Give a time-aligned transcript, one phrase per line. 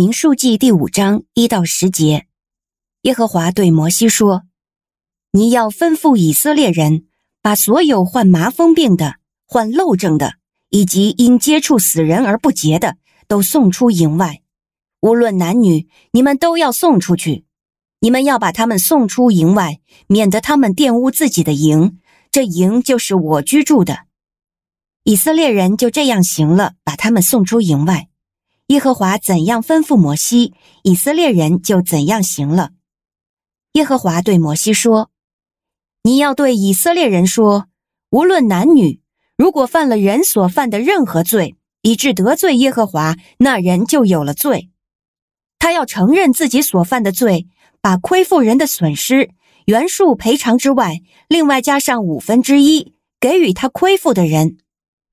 [0.00, 2.24] 民数记第五章一到十节，
[3.02, 4.44] 耶和华对摩西说
[5.32, 7.04] ：“你要吩咐以色列人，
[7.42, 9.16] 把所有患麻风病的、
[9.46, 10.36] 患漏症的，
[10.70, 12.96] 以及因接触死人而不洁的，
[13.28, 14.40] 都送出营外。
[15.02, 17.44] 无论男女，你们都要送出去。
[17.98, 21.98] 你们要把他们送出营外，免得他们玷污自己的营。
[22.32, 24.06] 这营就是我居住的。”
[25.04, 28.08] 以色列人就这样行了，把他们送出营外。
[28.70, 32.70] 耶和华怎样吩咐摩西，以色列人就怎样行了。
[33.72, 35.10] 耶和华对摩西说
[36.04, 37.66] ：“你要对以色列人说，
[38.10, 39.00] 无论男女，
[39.36, 44.70] 如果犯了人所犯的任何罪，以致得罪耶和华，那人就有了罪。
[45.58, 47.48] 他要承认自己所犯的罪，
[47.80, 49.30] 把亏负人的损失
[49.64, 54.58] 原数赔偿之外，另外加上五分之一，给予他亏负的人。”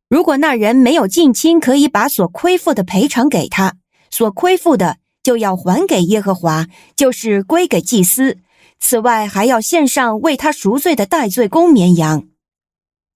[0.10, 3.76] 如果那人没有近亲可以把所亏负的赔偿给他，
[4.10, 8.38] 所亏负的就要还给耶和华，就是归给祭司。
[8.80, 12.28] 此外，还要献上为他赎罪的代罪公绵羊。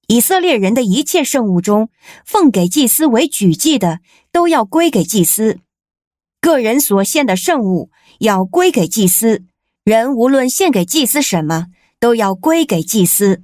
[0.08, 1.90] 以色列人的一切圣物中，
[2.26, 4.00] 奉给祭司为举祭的，
[4.32, 5.60] 都要归给祭司。
[6.42, 9.44] 个人所献的圣物要归给祭司。
[9.86, 11.68] 人无论献给祭司什么，
[12.00, 13.44] 都要归给祭司。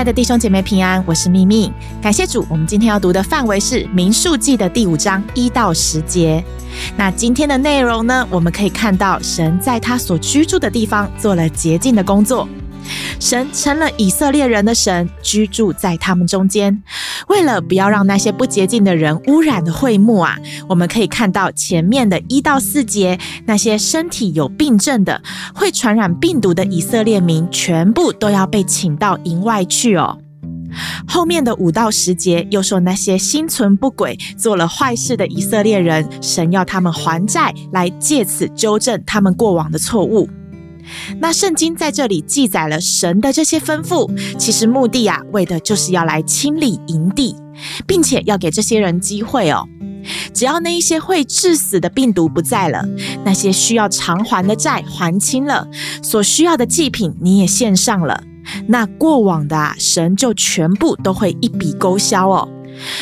[0.00, 1.70] 亲爱的弟兄姐妹平安，我是秘密，
[2.00, 2.46] 感谢主。
[2.48, 6.42] 我们今天要读的范围是民数记的第五章一到十节。
[6.96, 12.48] 那今天的内容呢，我们可以看到神在他所居住的地方做了洁净的工作。
[13.20, 16.82] 神成了以色列人的神，居住在他们中间。
[17.30, 20.36] 为了不要让那些不洁净的人污染的会幕啊，
[20.68, 25.22] 我们可以看到前面的一到四节，那些身体有病症的、
[25.54, 30.18] 会传染病毒的以色列民，全部都要被请到营外去哦。
[31.06, 40.28] 后面的五到十节又说那些心存不轨、做了坏事的以色列人，神要他们还债，来借此纠正他们过往的错误。
[41.20, 47.34] 那圣经在这里记载了神的这些吩咐，其实目的啊，为的就是要来清理营地，
[47.86, 49.66] 并且要给这些人机会哦。
[50.32, 52.82] 只要那一些会致死的病毒不在了，
[53.22, 55.68] 那些需要偿还的债还清了，
[56.02, 58.22] 所需要的祭品你也献上了，
[58.66, 62.48] 那过往的啊，神就全部都会一笔勾销哦，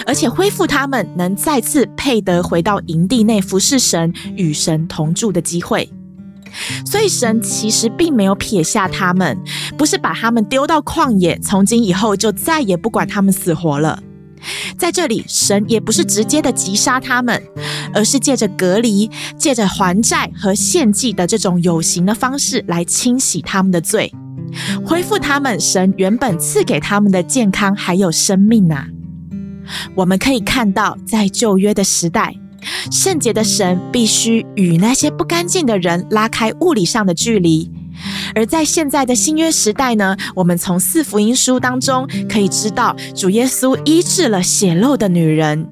[0.06, 5.88] 而且恢复他们能再次配得回到营地内服侍神、与神同住的机会。
[6.90, 9.38] 所以神其实并没有撇下他们，
[9.76, 14.02] 不是把他们丢到旷野，从今以后就再也不管他们死活了。
[14.78, 17.42] 在这里，神也不是直接的击杀他们，
[17.92, 24.10] 而是借着隔离、借着还债和献祭的这种有形的方式来清洗他们的罪，
[24.82, 28.86] 恢复他们神原本赐给他们的健康还有生命啊。
[29.94, 32.34] 我们可以看到，在旧约的时代。
[32.90, 37.70] 圣洁的神必须与那些不干净的人拉开物理上的距离，
[38.34, 45.68] 而在现在的新约时代呢，我们从四福音书当中可以知道，主耶稣医治了血漏的女人，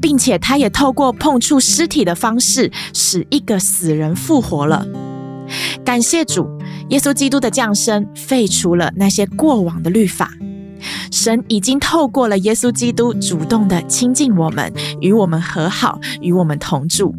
[0.00, 4.86] 并且他也透过碰触尸体的方式，使一个死人复活了。
[5.84, 6.48] 感谢主，
[6.90, 10.30] 耶稣基督的降生废除了那些过往的律法。
[11.10, 17.14] 神已经透过了耶稣基督，主动的亲近我们，与我们和好，与我们同住。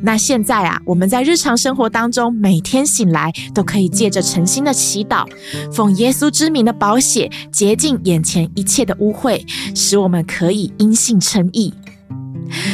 [0.00, 5.26] 那现在啊，我们在日常生活当中，每天醒来都可以借着诚心的祈祷，
[5.72, 9.42] 奉耶稣之名的宝血洁净眼前一切的污秽，
[9.74, 11.74] 使我们可以因信称义。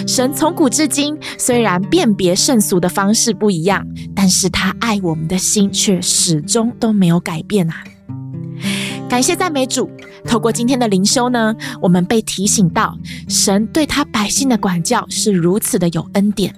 [0.07, 7.83] 神从古至今虽然辨别圣俗的方式不一样，但是他爱我们的心却始终都没有改变啊！
[9.13, 9.91] 感谢赞美主。
[10.25, 12.97] 透过今天的灵修呢，我们被提醒到，
[13.29, 16.57] 神对他百姓的管教是如此的有恩典。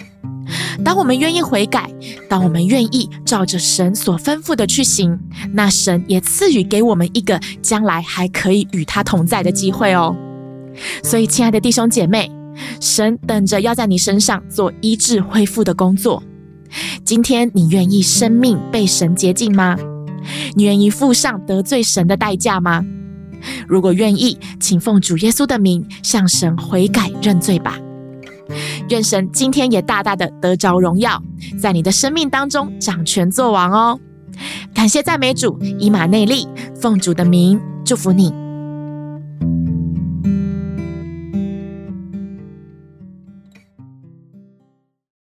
[0.85, 1.91] 当我们愿意悔改，
[2.29, 5.19] 当我们愿意照着神所吩咐的去行，
[5.53, 10.15] 那神也赐予给我们一个将来还可以与他同在的机会哦。
[11.03, 12.31] 所以，亲爱的弟兄姐妹，
[12.81, 16.23] 神等着要在你身上做医治恢复的工作。
[17.05, 19.77] 今天你愿意生命被神洁净吗？
[20.55, 22.85] 你愿意付上得罪神的代价吗？
[23.69, 27.79] 如果愿意，请奉主耶稣的名向神悔改认罪吧。
[28.88, 31.23] 愿神今天也大大的得着荣耀，
[31.59, 34.00] 在你的生命当中掌权做王哦。
[34.75, 36.47] 感谢赞美主，以马内利，
[36.81, 38.44] 奉主的名祝福你。